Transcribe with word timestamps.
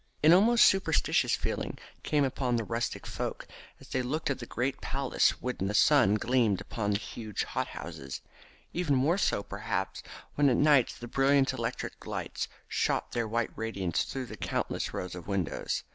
An 0.23 0.33
almost 0.33 0.65
superstitious 0.65 1.35
feeling 1.35 1.77
came 2.01 2.23
upon 2.23 2.55
the 2.55 2.63
rustic 2.63 3.05
folk 3.05 3.47
as 3.79 3.89
they 3.89 4.01
looked 4.01 4.31
at 4.31 4.39
the 4.39 4.47
great 4.47 4.81
palace 4.81 5.29
when 5.43 5.57
the 5.59 5.75
sun 5.75 6.15
gleamed 6.15 6.59
upon 6.59 6.89
the 6.89 6.97
huge 6.97 7.43
hot 7.43 7.67
houses, 7.67 8.21
or 8.25 8.29
even 8.73 8.95
more 8.95 9.19
so, 9.19 9.43
perhaps, 9.43 10.01
when 10.33 10.49
at 10.49 10.57
night 10.57 10.95
the 10.99 11.07
brilliant 11.07 11.53
electric 11.53 12.03
lights 12.07 12.47
shot 12.67 13.11
their 13.11 13.27
white 13.27 13.51
radiance 13.55 14.03
through 14.03 14.25
the 14.25 14.37
countless 14.37 14.91
rows 14.91 15.13
of 15.13 15.27
windows. 15.27 15.83